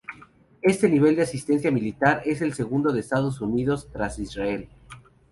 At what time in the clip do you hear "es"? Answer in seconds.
2.25-2.41